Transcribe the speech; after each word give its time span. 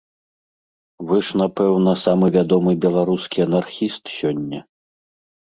Вы 1.11 1.17
ж, 1.27 1.37
напэўна, 1.41 1.93
самы 2.05 2.25
вядомы 2.37 2.71
беларускі 2.87 3.37
анархіст 3.47 4.03
сёння. 4.19 4.59